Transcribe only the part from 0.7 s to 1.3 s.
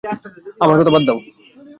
কথা বাদ দাও।